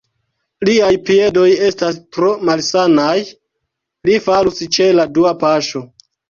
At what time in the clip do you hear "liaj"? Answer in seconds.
0.67-0.87